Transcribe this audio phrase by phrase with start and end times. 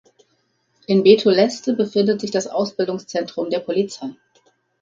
[0.87, 4.09] In Beto Leste befindet sich das Ausbildungszentrum der Polizei.